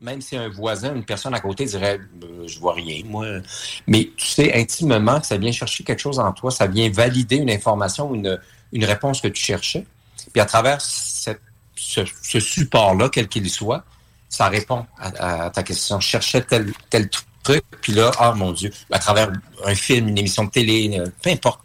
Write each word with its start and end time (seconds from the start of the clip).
même 0.00 0.20
si 0.20 0.36
un 0.36 0.48
voisin, 0.48 0.94
une 0.94 1.04
personne 1.04 1.34
à 1.34 1.40
côté 1.40 1.64
dirait 1.64 1.98
euh, 2.24 2.46
je 2.46 2.58
vois 2.58 2.74
rien, 2.74 3.02
moi. 3.04 3.26
Mais 3.86 4.10
tu 4.16 4.26
sais 4.26 4.54
intimement 4.54 5.20
que 5.20 5.26
ça 5.26 5.36
vient 5.36 5.52
chercher 5.52 5.84
quelque 5.84 6.00
chose 6.00 6.18
en 6.18 6.32
toi, 6.32 6.50
ça 6.50 6.66
vient 6.66 6.90
valider 6.90 7.36
une 7.36 7.50
information, 7.50 8.14
une, 8.14 8.38
une 8.72 8.84
réponse 8.84 9.20
que 9.20 9.28
tu 9.28 9.42
cherchais. 9.42 9.86
Puis 10.32 10.40
à 10.40 10.46
travers 10.46 10.80
ce, 10.80 11.30
support-là, 12.40 13.08
quel 13.10 13.28
qu'il 13.28 13.48
soit, 13.50 13.84
ça 14.28 14.48
répond 14.48 14.86
à, 14.98 15.50
ta 15.50 15.62
question. 15.62 16.00
Je 16.00 16.08
cherchais 16.08 16.42
tel, 16.42 16.72
tel 16.88 17.08
truc, 17.42 17.64
puis 17.80 17.92
là, 17.92 18.10
oh 18.20 18.34
mon 18.34 18.52
Dieu, 18.52 18.70
à 18.90 18.98
travers 18.98 19.30
un 19.64 19.74
film, 19.74 20.08
une 20.08 20.18
émission 20.18 20.44
de 20.44 20.50
télé, 20.50 21.02
peu 21.22 21.30
importe, 21.30 21.60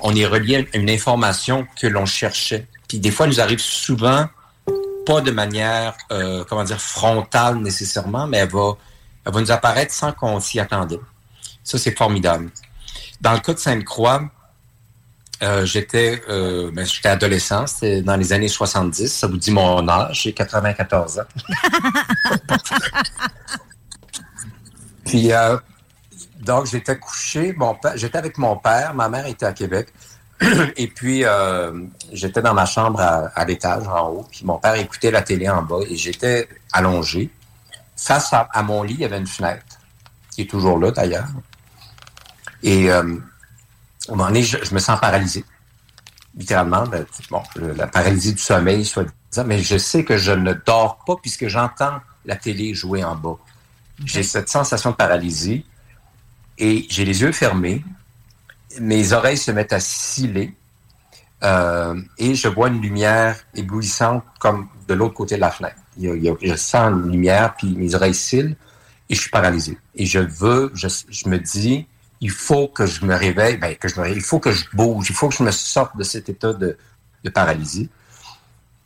on 0.00 0.14
est 0.14 0.26
relié 0.26 0.66
à 0.72 0.76
une 0.78 0.90
information 0.90 1.66
que 1.78 1.86
l'on 1.86 2.06
cherchait. 2.06 2.66
Puis 2.88 2.98
des 2.98 3.10
fois, 3.10 3.26
il 3.26 3.30
nous 3.30 3.40
arrive 3.40 3.60
souvent 3.60 4.28
pas 5.04 5.20
de 5.20 5.30
manière, 5.30 5.96
euh, 6.12 6.44
comment 6.48 6.64
dire, 6.64 6.80
frontale 6.80 7.56
nécessairement, 7.56 8.26
mais 8.26 8.38
elle 8.38 8.50
va, 8.50 8.76
nous 9.32 9.50
apparaître 9.50 9.92
sans 9.92 10.12
qu'on 10.12 10.40
s'y 10.40 10.58
attendait. 10.60 11.00
Ça, 11.62 11.78
c'est 11.78 11.96
formidable. 11.96 12.50
Dans 13.20 13.32
le 13.32 13.38
cas 13.40 13.54
de 13.54 13.58
Sainte-Croix, 13.58 14.22
euh, 15.42 15.64
j'étais 15.64 16.22
euh, 16.28 16.70
ben, 16.72 16.86
adolescent, 17.04 17.66
c'était 17.66 18.02
dans 18.02 18.16
les 18.16 18.32
années 18.32 18.48
70, 18.48 19.08
ça 19.08 19.26
vous 19.26 19.36
dit 19.36 19.50
mon 19.50 19.88
âge, 19.88 20.22
j'ai 20.22 20.32
94 20.32 21.18
ans. 21.18 21.22
Puis 25.04 25.30
donc 26.40 26.66
j'étais 26.66 26.98
couché, 26.98 27.52
bon 27.52 27.76
j'étais 27.96 28.18
avec 28.18 28.38
mon 28.38 28.56
père, 28.56 28.94
ma 28.94 29.08
mère 29.08 29.26
était 29.26 29.46
à 29.46 29.52
Québec. 29.52 29.92
Et 30.76 30.88
puis, 30.88 31.24
euh, 31.24 31.84
j'étais 32.12 32.42
dans 32.42 32.54
ma 32.54 32.66
chambre 32.66 33.00
à, 33.00 33.44
l'étage 33.44 33.86
en 33.86 34.08
haut, 34.08 34.26
puis 34.30 34.44
mon 34.44 34.58
père 34.58 34.74
écoutait 34.74 35.10
la 35.10 35.22
télé 35.22 35.48
en 35.48 35.62
bas 35.62 35.80
et 35.88 35.96
j'étais 35.96 36.48
allongé. 36.72 37.30
Face 37.96 38.32
à, 38.32 38.62
mon 38.62 38.82
lit, 38.82 38.94
il 38.94 39.00
y 39.00 39.04
avait 39.04 39.18
une 39.18 39.26
fenêtre, 39.26 39.78
qui 40.30 40.42
est 40.42 40.50
toujours 40.50 40.78
là 40.78 40.90
d'ailleurs. 40.90 41.28
Et 42.62 42.90
euh, 42.90 42.98
à 42.98 44.12
un 44.12 44.16
moment 44.16 44.26
donné, 44.26 44.42
je, 44.42 44.74
me 44.74 44.78
sens 44.78 44.98
paralysé. 45.00 45.44
Littéralement, 46.36 46.84
ben, 46.86 47.06
bon, 47.30 47.42
la 47.56 47.86
paralysie 47.86 48.34
du 48.34 48.42
sommeil, 48.42 48.84
soit 48.84 49.04
disant, 49.30 49.44
mais 49.46 49.60
je 49.60 49.78
sais 49.78 50.04
que 50.04 50.16
je 50.16 50.32
ne 50.32 50.52
dors 50.52 50.98
pas 51.06 51.14
puisque 51.22 51.46
j'entends 51.46 52.00
la 52.24 52.36
télé 52.36 52.74
jouer 52.74 53.04
en 53.04 53.14
bas. 53.14 53.36
J'ai 54.04 54.24
cette 54.24 54.48
sensation 54.48 54.90
de 54.90 54.96
paralysie 54.96 55.64
et 56.58 56.86
j'ai 56.88 57.04
les 57.04 57.20
yeux 57.20 57.30
fermés 57.30 57.84
mes 58.80 59.12
oreilles 59.12 59.38
se 59.38 59.50
mettent 59.50 59.72
à 59.72 59.80
sciller 59.80 60.54
euh, 61.42 62.00
et 62.18 62.34
je 62.34 62.48
vois 62.48 62.68
une 62.68 62.80
lumière 62.80 63.36
éblouissante 63.54 64.24
comme 64.40 64.68
de 64.88 64.94
l'autre 64.94 65.14
côté 65.14 65.36
de 65.36 65.40
la 65.40 65.50
fenêtre. 65.50 65.76
je 66.00 66.56
sens 66.56 66.90
une 66.90 67.12
lumière, 67.12 67.54
puis 67.56 67.74
mes 67.76 67.94
oreilles 67.94 68.14
scillent 68.14 68.56
et 69.10 69.14
je 69.14 69.20
suis 69.20 69.30
paralysé. 69.30 69.78
Et 69.94 70.06
je 70.06 70.20
veux, 70.20 70.72
je, 70.74 70.88
me 71.28 71.38
dis, 71.38 71.86
il 72.20 72.30
faut 72.30 72.68
que 72.68 72.86
je 72.86 73.04
me 73.04 73.14
réveille, 73.14 73.58
ben, 73.58 73.76
que 73.76 73.88
je 73.88 73.94
il 74.08 74.22
faut 74.22 74.38
que 74.38 74.52
je 74.52 74.64
bouge, 74.72 75.06
il 75.10 75.14
faut 75.14 75.28
que 75.28 75.34
je 75.34 75.42
me 75.42 75.50
sorte 75.50 75.96
de 75.96 76.04
cet 76.04 76.28
état 76.28 76.54
de, 76.54 76.78
paralysie. 77.34 77.90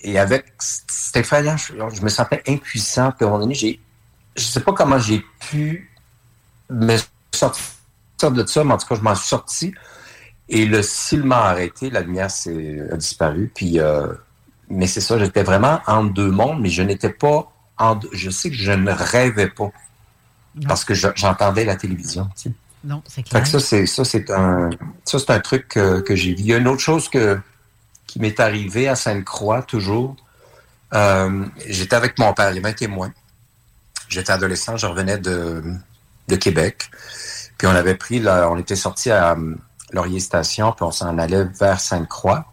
Et 0.01 0.19
avec 0.19 0.47
Stéphane, 0.59 1.57
je, 1.59 1.73
je 1.95 2.03
me 2.03 2.09
sentais 2.09 2.43
impuissant. 2.47 3.13
Puis 3.13 3.25
un 3.25 3.31
moment 3.31 3.41
donné, 3.41 3.55
je 3.55 4.43
sais 4.43 4.61
pas 4.61 4.73
comment 4.73 4.99
j'ai 4.99 5.25
pu 5.41 5.91
me 6.71 6.97
sortir 7.33 7.78
de 8.27 8.47
ça, 8.47 8.65
mais 8.65 8.75
en 8.75 8.79
tout 8.79 8.87
cas, 8.87 8.95
je 8.95 9.01
m'en 9.01 9.15
suis 9.15 9.29
sorti. 9.29 9.75
Et 10.49 10.65
le 10.65 10.83
cil 10.83 11.25
m'a 11.25 11.45
arrêté, 11.45 11.91
la 11.91 12.01
lumière 12.01 12.29
a 12.29 12.97
disparu. 12.97 13.51
Puis, 13.55 13.79
euh, 13.81 14.09
mais 14.71 14.87
c'est 14.87 15.01
ça, 15.01 15.19
j'étais 15.19 15.43
vraiment 15.43 15.81
en 15.87 16.05
deux 16.05 16.31
mondes, 16.31 16.61
mais 16.61 16.71
je 16.71 16.83
n'étais 16.83 17.11
pas 17.11 17.53
en 17.77 17.99
Je 18.13 18.31
sais 18.31 18.51
que 18.51 18.57
je 18.57 18.73
ne 18.73 18.91
rêvais 18.91 19.49
pas. 19.49 19.71
Parce 20.67 20.85
que 20.85 20.95
j'entendais 20.95 21.65
la 21.65 21.77
télévision. 21.77 22.29
Non, 22.83 23.03
c'est 23.07 23.23
clair. 23.23 23.47
ça, 23.47 23.61
c'est 23.61 23.87
ça, 23.87 24.05
c'est 24.05 24.31
un 24.31 24.71
ça, 25.05 25.19
c'est 25.19 25.31
un 25.31 25.41
truc 25.41 25.69
que, 25.69 26.03
j'ai 26.15 26.35
vu. 26.35 26.41
Il 26.41 26.47
y 26.47 26.55
a 26.55 26.57
une 26.57 26.69
autre 26.69 26.81
chose 26.81 27.09
que, 27.09 27.39
qui 28.07 28.19
m'est 28.19 28.41
arrivée 28.41 28.89
à 28.89 28.97
Sainte-Croix, 28.97 29.63
toujours. 29.63 30.17
Euh, 30.95 31.45
j'étais 31.67 31.97
avec 31.97 32.19
mon 32.19 32.33
père, 32.33 32.51
il 32.51 32.57
y 32.57 32.59
avait 32.59 32.71
un 32.71 32.73
témoin. 32.73 33.13
J'étais 34.09 34.33
adolescent, 34.33 34.77
je 34.77 34.87
revenais 34.87 35.19
de, 35.19 35.63
de 36.29 36.37
Québec. 36.37 36.91
Puis 37.59 37.67
on 37.67 37.71
avait 37.71 37.97
pris, 37.97 38.21
là, 38.21 38.49
on 38.51 38.57
était 38.57 38.77
sorti 38.77 39.11
à 39.11 39.33
euh, 39.33 39.55
Laurier 39.93 40.21
Station, 40.21 40.73
puis 40.73 40.85
on 40.85 40.93
s'en 40.93 41.19
allait 41.19 41.45
vers 41.45 41.81
Sainte-Croix. 41.81 42.47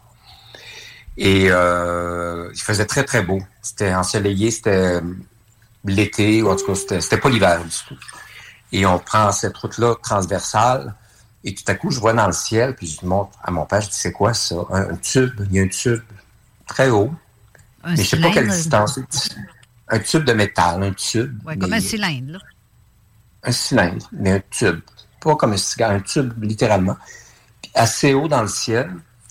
Et 1.16 1.46
euh, 1.50 2.50
il 2.54 2.60
faisait 2.60 2.86
très, 2.86 3.04
très 3.04 3.22
beau. 3.22 3.40
C'était 3.62 3.94
ensoleillé, 3.94 4.50
c'était 4.50 4.96
euh, 4.96 5.02
l'été, 5.86 6.42
ou 6.42 6.50
en 6.50 6.56
tout 6.56 6.66
cas, 6.66 7.00
c'était 7.00 7.18
pas 7.18 7.30
l'hiver 7.30 7.64
du 7.64 7.70
tout. 7.88 7.98
Et 8.72 8.86
on 8.88 8.98
prend 8.98 9.32
cette 9.32 9.56
route-là 9.56 9.96
transversale, 10.02 10.96
et 11.44 11.54
tout 11.54 11.64
à 11.68 11.76
coup, 11.76 11.92
je 11.92 12.00
vois 12.00 12.14
dans 12.14 12.26
le 12.26 12.34
ciel, 12.34 12.76
puis 12.76 12.88
je 12.88 13.06
montre 13.06 13.38
à 13.44 13.52
mon 13.52 13.68
père, 13.68 13.82
je 13.82 13.90
dis, 13.90 13.96
c'est 13.96 14.12
quoi 14.12 14.34
ça? 14.34 14.56
Un, 14.72 14.96
tube, 14.96 15.40
il 15.52 15.56
y 15.56 15.60
a 15.60 15.64
un 15.64 15.68
tube 15.68 16.02
très 16.66 16.90
haut, 16.90 17.14
mais 17.86 17.98
je 17.98 18.02
sais 18.02 18.20
pas 18.20 18.32
quelle 18.32 18.48
distance. 18.48 19.00
Un 19.88 20.00
tube 20.00 20.24
de 20.24 20.34
métal, 20.34 20.82
un 20.82 20.94
tube. 20.94 21.40
Oui, 21.46 21.60
comme 21.60 21.74
un 21.74 21.80
cylindre, 21.80 22.34
là. 22.34 22.40
Un 23.44 23.52
cylindre, 23.52 24.10
mais 24.12 24.32
un 24.32 24.42
tube 24.50 24.80
pas 25.26 25.36
comme 25.36 25.54
un 25.54 25.58
cigare, 25.58 25.92
un 25.92 26.00
tube, 26.00 26.32
littéralement. 26.44 26.98
assez 27.74 28.14
haut 28.14 28.28
dans 28.28 28.44
le 28.44 28.48
ciel, 28.48 28.90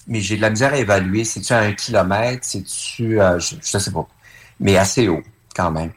mais 0.09 0.21
j'ai 0.21 0.37
de 0.37 0.43
la 0.43 0.51
misère 0.51 0.73
à 0.73 0.77
évaluer. 0.77 1.25
C'est-tu 1.25 1.53
à 1.53 1.61
un 1.61 1.73
kilomètre? 1.73 2.45
C'est-tu, 2.45 3.21
euh, 3.21 3.39
je, 3.39 3.55
ne 3.57 3.81
sais 3.81 3.91
pas. 3.93 4.07
Mais 4.59 4.77
assez 4.77 5.09
haut, 5.09 5.23
quand 5.55 5.71
même. 5.71 5.93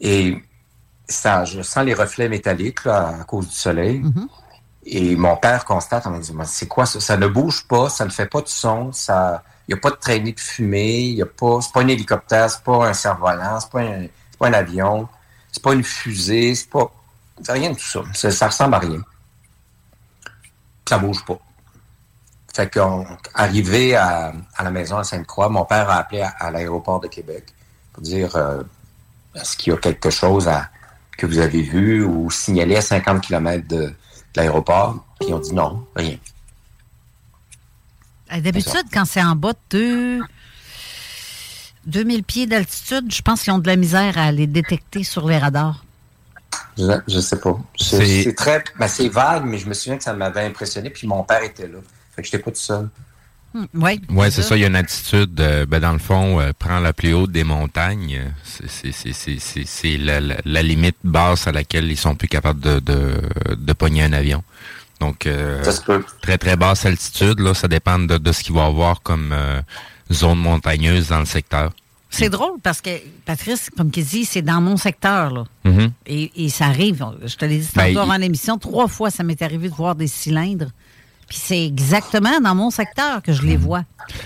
Et 0.00 0.36
ça, 1.08 1.44
je 1.44 1.62
sens 1.62 1.84
les 1.84 1.94
reflets 1.94 2.28
métalliques, 2.28 2.84
là, 2.84 3.20
à 3.20 3.24
cause 3.24 3.48
du 3.48 3.54
soleil. 3.54 4.00
Mm-hmm. 4.00 4.26
Et 4.86 5.16
mon 5.16 5.36
père 5.36 5.64
constate, 5.64 6.06
on 6.06 6.10
me 6.10 6.20
dit, 6.20 6.32
c'est 6.46 6.68
quoi 6.68 6.84
ça? 6.84 7.00
Ça 7.00 7.16
ne 7.16 7.28
bouge 7.28 7.66
pas, 7.68 7.88
ça 7.88 8.04
ne 8.04 8.10
fait 8.10 8.26
pas 8.26 8.42
de 8.42 8.48
son, 8.48 8.92
ça, 8.92 9.42
il 9.66 9.74
n'y 9.74 9.78
a 9.78 9.80
pas 9.80 9.90
de 9.90 9.96
traînée 9.96 10.32
de 10.32 10.40
fumée, 10.40 11.00
il 11.00 11.14
y 11.14 11.22
a 11.22 11.26
pas, 11.26 11.60
c'est 11.62 11.72
pas 11.72 11.80
un 11.80 11.88
hélicoptère, 11.88 12.50
c'est 12.50 12.62
pas 12.62 12.88
un 12.88 12.92
cerf-volant, 12.92 13.60
c'est 13.60 13.70
pas 13.70 13.80
un, 13.80 14.06
pas 14.38 14.48
un 14.48 14.52
avion, 14.52 15.08
c'est 15.50 15.62
pas 15.62 15.72
une 15.72 15.84
fusée, 15.84 16.54
c'est 16.54 16.68
pas, 16.68 16.92
rien 17.48 17.70
de 17.70 17.76
tout 17.76 18.02
ça. 18.12 18.30
ça. 18.30 18.46
Ressemble 18.48 18.74
à 18.74 18.78
rien. 18.78 19.02
Ça 20.88 20.98
bouge 20.98 21.24
pas. 21.24 21.38
Fait 22.54 22.70
qu'arrivé 22.70 23.96
à, 23.96 24.32
à, 24.56 24.62
la 24.62 24.70
maison 24.70 24.98
à 24.98 25.04
Sainte-Croix, 25.04 25.48
mon 25.48 25.64
père 25.64 25.90
a 25.90 25.96
appelé 25.96 26.22
à, 26.22 26.50
l'aéroport 26.50 27.00
de 27.00 27.08
Québec 27.08 27.46
pour 27.92 28.02
dire 28.02 28.36
euh, 28.36 28.62
est-ce 29.34 29.56
qu'il 29.56 29.72
y 29.72 29.76
a 29.76 29.78
quelque 29.78 30.10
chose 30.10 30.48
que 31.16 31.26
vous 31.26 31.38
avez 31.38 31.62
vu 31.62 32.04
ou 32.04 32.30
signalé 32.30 32.76
à 32.76 32.82
50 32.82 33.22
km 33.22 33.66
de, 33.66 33.92
l'aéroport? 34.36 35.04
Puis 35.18 35.30
ils 35.30 35.34
ont 35.34 35.40
dit 35.40 35.52
non, 35.52 35.84
rien. 35.96 36.16
D'habitude, 38.30 38.84
quand 38.92 39.04
c'est 39.04 39.22
en 39.22 39.36
bas 39.36 39.52
de 39.70 40.20
2000 41.86 42.24
pieds 42.24 42.46
d'altitude, 42.46 43.12
je 43.12 43.22
pense 43.22 43.42
qu'ils 43.42 43.52
ont 43.52 43.58
de 43.58 43.66
la 43.66 43.76
misère 43.76 44.18
à 44.18 44.32
les 44.32 44.46
détecter 44.46 45.04
sur 45.04 45.28
les 45.28 45.38
radars. 45.38 45.83
Je, 46.78 46.92
je 47.08 47.20
sais 47.20 47.38
pas. 47.38 47.58
C'est 47.76 48.34
très. 48.34 48.62
Ben, 48.78 48.88
c'est 48.88 49.08
vague, 49.08 49.44
mais 49.44 49.58
je 49.58 49.68
me 49.68 49.74
souviens 49.74 49.96
que 49.96 50.04
ça 50.04 50.12
m'avait 50.12 50.44
impressionné, 50.44 50.90
puis 50.90 51.06
mon 51.06 51.22
père 51.22 51.42
était 51.42 51.68
là. 51.68 51.78
Fait 52.14 52.22
que 52.22 52.28
j'étais 52.28 52.42
pas 52.42 52.50
tout 52.50 52.56
seul. 52.56 52.88
Hmm, 53.54 53.66
oui, 53.74 54.00
ouais, 54.10 54.30
c'est 54.30 54.42
ça. 54.42 54.56
Il 54.56 54.62
y 54.62 54.64
a 54.64 54.68
une 54.68 54.76
attitude, 54.76 55.40
euh, 55.40 55.64
ben, 55.64 55.78
dans 55.78 55.92
le 55.92 56.00
fond, 56.00 56.40
euh, 56.40 56.50
prends 56.58 56.80
la 56.80 56.92
plus 56.92 57.14
haute 57.14 57.30
des 57.30 57.44
montagnes. 57.44 58.20
C'est 58.42 59.96
la, 59.96 60.20
la, 60.20 60.36
la, 60.44 60.62
limite 60.62 60.96
basse 61.04 61.46
à 61.46 61.52
laquelle 61.52 61.90
ils 61.90 61.96
sont 61.96 62.16
plus 62.16 62.28
capables 62.28 62.60
de, 62.60 62.80
de, 62.80 63.22
de 63.54 63.72
pogner 63.72 64.02
un 64.02 64.12
avion. 64.12 64.42
Donc, 65.00 65.26
euh, 65.26 65.62
très, 66.22 66.38
très 66.38 66.56
basse 66.56 66.86
altitude, 66.86 67.40
là, 67.40 67.54
ça 67.54 67.68
dépend 67.68 67.98
de, 67.98 68.16
de 68.16 68.32
ce 68.32 68.42
qu'il 68.42 68.54
va 68.54 68.62
y 68.62 68.66
avoir 68.66 69.02
comme 69.02 69.32
euh, 69.32 69.60
zone 70.12 70.38
montagneuse 70.38 71.08
dans 71.08 71.20
le 71.20 71.26
secteur. 71.26 71.72
C'est 72.14 72.30
drôle 72.30 72.58
parce 72.62 72.80
que, 72.80 72.90
Patrice, 73.24 73.70
comme 73.76 73.90
tu 73.90 74.02
dit, 74.02 74.24
c'est 74.24 74.42
dans 74.42 74.60
mon 74.60 74.76
secteur. 74.76 75.30
Là. 75.30 75.44
Mm-hmm. 75.64 75.90
et, 76.06 76.48
ça 76.48 76.66
arrive. 76.66 77.04
Je 77.24 77.36
te 77.36 77.44
l'ai 77.44 77.58
dit 77.58 77.68
ben, 77.74 77.94
tantôt 77.94 78.10
en 78.10 78.20
émission. 78.20 78.58
Trois 78.58 78.88
fois, 78.88 79.10
ça 79.10 79.22
m'est 79.22 79.40
arrivé 79.42 79.68
de 79.68 79.74
voir 79.74 79.94
des 79.94 80.06
cylindres. 80.06 80.70
Puis 81.28 81.38
c'est 81.42 81.64
exactement 81.64 82.40
dans 82.40 82.54
mon 82.54 82.70
secteur 82.70 83.22
que 83.22 83.32
je 83.32 83.42
les 83.42 83.56
mm-hmm. 83.56 83.60
vois. 83.60 83.84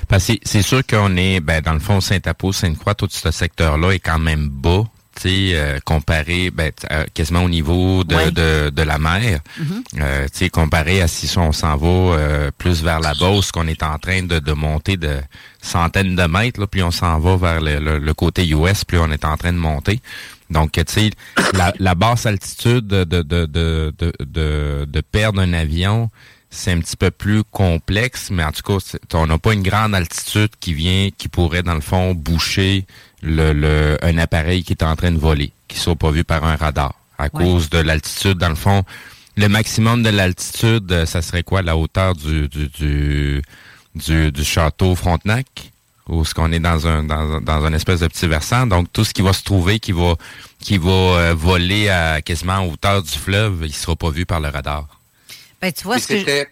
Parce 0.08 0.30
c'est 0.42 0.62
sûr 0.62 0.86
qu'on 0.86 1.16
est, 1.16 1.40
ben, 1.40 1.60
dans 1.60 1.74
le 1.74 1.80
fond, 1.80 2.00
Saint-Apo, 2.00 2.52
Sainte-Croix, 2.52 2.94
tout 2.94 3.08
ce 3.10 3.30
secteur-là 3.30 3.92
est 3.92 4.00
quand 4.00 4.18
même 4.18 4.48
bas 4.48 4.84
euh, 5.26 5.78
comparé 5.84 6.50
ben, 6.50 6.72
euh, 6.90 7.04
quasiment 7.14 7.42
au 7.42 7.48
niveau 7.48 8.04
de, 8.04 8.30
de, 8.30 8.70
de, 8.70 8.82
la 8.82 8.98
mer, 8.98 9.40
mm-hmm. 9.60 10.00
euh, 10.00 10.48
comparé 10.52 11.02
à 11.02 11.08
si 11.08 11.36
on 11.38 11.52
s'en 11.52 11.76
va 11.76 11.88
euh, 11.88 12.50
plus 12.56 12.82
vers 12.82 13.00
la 13.00 13.14
Beauce, 13.14 13.52
qu'on 13.52 13.66
est 13.66 13.82
en 13.82 13.98
train 13.98 14.22
de, 14.22 14.38
de 14.38 14.52
monter 14.52 14.96
de 14.96 15.16
centaines 15.60 16.16
de 16.16 16.24
mètres, 16.24 16.60
là, 16.60 16.66
puis 16.66 16.82
on 16.82 16.90
s'en 16.90 17.18
va 17.18 17.36
vers 17.36 17.60
le, 17.60 17.98
le, 17.98 18.14
côté 18.14 18.46
US, 18.48 18.84
puis 18.84 18.98
on 18.98 19.10
est 19.10 19.24
en 19.24 19.36
train 19.36 19.52
de 19.52 19.58
monter. 19.58 20.00
Donc, 20.50 20.72
tu 20.72 20.82
sais, 20.86 21.10
la, 21.52 21.74
la, 21.78 21.94
basse 21.94 22.24
altitude 22.24 22.86
de, 22.86 23.04
de, 23.04 23.22
de, 23.22 23.46
de, 23.46 23.92
de, 24.20 24.86
de 24.88 25.00
perdre 25.00 25.40
un 25.40 25.52
avion, 25.52 26.10
c'est 26.50 26.72
un 26.72 26.80
petit 26.80 26.96
peu 26.96 27.10
plus 27.10 27.44
complexe, 27.44 28.30
mais 28.30 28.44
en 28.44 28.52
tout 28.52 28.62
cas, 28.62 28.96
on 29.14 29.26
n'a 29.26 29.38
pas 29.38 29.52
une 29.52 29.62
grande 29.62 29.94
altitude 29.94 30.50
qui 30.60 30.72
vient, 30.72 31.10
qui 31.16 31.28
pourrait, 31.28 31.62
dans 31.62 31.74
le 31.74 31.80
fond, 31.80 32.14
boucher 32.14 32.86
le, 33.22 33.52
le, 33.52 33.98
un 34.02 34.16
appareil 34.18 34.64
qui 34.64 34.72
est 34.72 34.82
en 34.82 34.96
train 34.96 35.12
de 35.12 35.18
voler, 35.18 35.52
qui 35.68 35.78
soit 35.78 35.96
pas 35.96 36.10
vu 36.10 36.24
par 36.24 36.44
un 36.44 36.56
radar. 36.56 36.94
À 37.18 37.28
cause 37.28 37.68
de 37.68 37.78
l'altitude, 37.78 38.38
dans 38.38 38.48
le 38.48 38.54
fond, 38.54 38.84
le 39.36 39.48
maximum 39.48 40.02
de 40.02 40.08
l'altitude, 40.08 40.90
euh, 40.92 41.06
ça 41.06 41.20
serait 41.20 41.42
quoi, 41.42 41.62
la 41.62 41.76
hauteur 41.76 42.14
du, 42.14 42.48
du, 42.48 43.42
du, 43.94 44.32
du, 44.32 44.44
château 44.44 44.94
Frontenac? 44.94 45.72
Ou 46.08 46.22
est-ce 46.22 46.32
qu'on 46.32 46.50
est 46.52 46.60
dans 46.60 46.86
un, 46.86 47.04
dans, 47.04 47.40
dans 47.40 47.64
un 47.64 47.72
espèce 47.72 48.00
de 48.00 48.06
petit 48.06 48.26
versant? 48.26 48.66
Donc, 48.66 48.92
tout 48.92 49.04
ce 49.04 49.12
qui 49.12 49.20
va 49.20 49.32
se 49.32 49.42
trouver, 49.42 49.78
qui 49.78 49.92
va, 49.92 50.14
qui 50.60 50.78
va 50.78 50.90
euh, 50.90 51.34
voler 51.36 51.88
à 51.88 52.22
quasiment 52.22 52.64
hauteur 52.64 53.02
du 53.02 53.10
fleuve, 53.10 53.62
il 53.64 53.74
sera 53.74 53.94
pas 53.94 54.10
vu 54.10 54.24
par 54.24 54.40
le 54.40 54.48
radar. 54.48 54.97
Ben, 55.60 55.72
tu 55.72 55.84
vois, 55.84 55.98
c'était, 55.98 56.48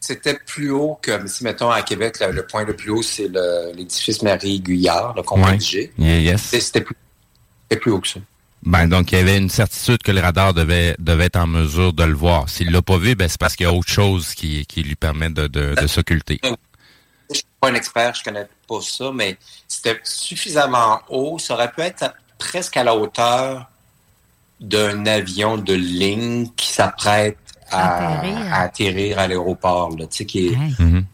c'était 0.00 0.34
plus 0.34 0.70
haut 0.70 0.98
que, 1.00 1.26
si 1.26 1.44
mettons 1.44 1.70
à 1.70 1.82
Québec, 1.82 2.16
le, 2.20 2.46
point 2.46 2.64
le 2.64 2.76
plus 2.76 2.90
haut, 2.90 3.02
c'est 3.02 3.30
l'édifice 3.74 4.22
Marie-Guyard, 4.22 5.14
le 5.16 5.22
combat 5.22 5.58
G. 5.58 5.92
Yes. 5.98 6.42
C'était 6.42 6.82
plus, 6.82 6.96
plus 7.80 7.90
haut 7.90 8.00
que 8.00 8.08
ça. 8.08 8.20
Ben, 8.62 8.86
donc, 8.86 9.12
il 9.12 9.18
y 9.18 9.20
avait 9.20 9.36
une 9.36 9.50
certitude 9.50 10.02
que 10.02 10.12
le 10.12 10.20
radar 10.20 10.54
devait, 10.54 10.96
devait 10.98 11.26
être 11.26 11.36
en 11.36 11.46
mesure 11.46 11.92
de 11.92 12.04
le 12.04 12.14
voir. 12.14 12.48
S'il 12.48 12.70
l'a 12.70 12.82
pas 12.82 12.96
vu, 12.96 13.14
ben, 13.14 13.28
c'est 13.28 13.40
parce 13.40 13.56
qu'il 13.56 13.64
y 13.64 13.68
a 13.68 13.72
autre 13.72 13.90
chose 13.90 14.34
qui, 14.34 14.64
qui 14.66 14.82
lui 14.82 14.94
permet 14.94 15.30
de, 15.30 15.46
de, 15.46 15.74
de 15.74 15.86
s'occulter. 15.86 16.40
Je 17.30 17.36
suis 17.36 17.44
pas 17.60 17.70
un 17.70 17.74
expert, 17.74 18.14
je 18.14 18.24
connais 18.24 18.46
pas 18.68 18.80
ça, 18.80 19.10
mais 19.12 19.36
c'était 19.68 20.00
suffisamment 20.02 21.00
haut. 21.08 21.38
Ça 21.38 21.54
aurait 21.54 21.70
pu 21.70 21.80
être 21.80 22.14
presque 22.38 22.76
à 22.76 22.84
la 22.84 22.94
hauteur 22.94 23.70
d'un 24.60 25.06
avion 25.06 25.56
de 25.58 25.74
ligne 25.74 26.48
qui 26.56 26.68
s'apprête 26.68 27.38
à, 27.74 28.60
atterrir 28.62 29.18
à 29.18 29.28
l'aéroport. 29.28 29.94
Tu 29.96 30.06
sais, 30.10 30.24
qui 30.24 30.48
est, 30.48 30.56
mhm. 30.78 31.04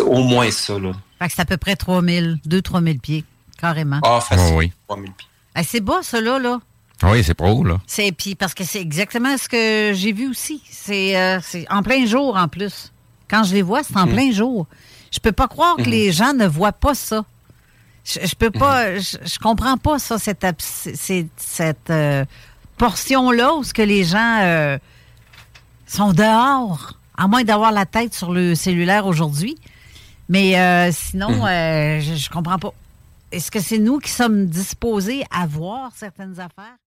au 0.00 0.22
moins 0.22 0.50
ça. 0.50 0.78
Là. 0.78 0.92
Fait 1.18 1.28
que 1.28 1.34
c'est 1.34 1.42
à 1.42 1.44
peu 1.44 1.56
près 1.56 1.76
3000, 1.76 2.38
2-3000 2.46 3.00
pieds, 3.00 3.24
carrément. 3.58 4.00
Ah, 4.02 4.20
facile, 4.20 4.54
oui. 4.56 4.72
3000 4.88 5.12
pieds. 5.12 5.28
c'est 5.64 5.80
bas, 5.80 6.00
ça, 6.02 6.20
là, 6.20 6.38
là. 6.38 6.60
Oui, 7.02 7.24
c'est 7.24 7.34
pro, 7.34 7.64
là. 7.64 7.80
C'est 7.86 8.12
puis 8.12 8.34
parce 8.34 8.54
que 8.54 8.64
c'est 8.64 8.80
exactement 8.80 9.36
ce 9.38 9.48
que 9.48 9.92
j'ai 9.94 10.12
vu 10.12 10.28
aussi. 10.28 10.62
C'est 10.70 11.16
euh, 11.16 11.40
en 11.70 11.82
plein 11.82 12.04
jour 12.04 12.36
en 12.36 12.48
plus. 12.48 12.92
Quand 13.28 13.44
je 13.44 13.54
les 13.54 13.62
vois, 13.62 13.82
c'est 13.82 13.96
en 13.96 14.06
mhm. 14.06 14.12
plein 14.12 14.32
jour. 14.32 14.66
Je 15.10 15.18
peux 15.18 15.32
pas 15.32 15.48
croire 15.48 15.76
que 15.76 15.82
mhm. 15.82 15.90
les 15.90 16.12
gens 16.12 16.34
ne 16.34 16.46
voient 16.46 16.72
pas 16.72 16.94
ça. 16.94 17.24
Je, 18.04 18.34
peux 18.34 18.50
pas, 18.50 18.98
je, 18.98 19.38
comprends 19.38 19.76
pas 19.76 19.98
ça 19.98 20.18
cette 20.18 20.44
cette, 20.58 21.90
euh, 21.90 22.24
portion 22.78 23.30
là 23.30 23.54
où 23.54 23.62
ce 23.62 23.74
que 23.74 23.82
les 23.82 24.04
gens 24.04 24.38
euh, 24.40 24.78
sont 25.90 26.12
dehors, 26.12 26.98
à 27.16 27.26
moins 27.26 27.44
d'avoir 27.44 27.72
la 27.72 27.86
tête 27.86 28.14
sur 28.14 28.32
le 28.32 28.54
cellulaire 28.54 29.06
aujourd'hui. 29.06 29.56
Mais 30.28 30.58
euh, 30.58 30.90
sinon, 30.92 31.30
mhm. 31.30 31.42
euh, 31.42 32.00
je, 32.00 32.14
je 32.14 32.30
comprends 32.30 32.58
pas. 32.58 32.72
Est-ce 33.32 33.50
que 33.50 33.60
c'est 33.60 33.78
nous 33.78 33.98
qui 33.98 34.10
sommes 34.10 34.46
disposés 34.46 35.24
à 35.30 35.46
voir 35.46 35.90
certaines 35.94 36.38
affaires? 36.38 36.76